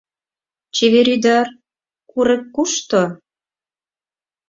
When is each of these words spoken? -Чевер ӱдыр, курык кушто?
-Чевер 0.75 1.07
ӱдыр, 1.15 1.45
курык 2.09 2.43
кушто? 2.55 3.01